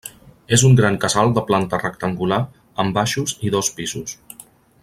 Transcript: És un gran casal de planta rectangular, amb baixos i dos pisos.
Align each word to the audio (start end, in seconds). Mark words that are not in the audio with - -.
És 0.55 0.63
un 0.69 0.77
gran 0.79 0.97
casal 1.03 1.29
de 1.35 1.43
planta 1.51 1.81
rectangular, 1.83 2.41
amb 2.85 2.99
baixos 2.99 3.39
i 3.49 3.55
dos 3.59 3.71
pisos. 3.81 4.21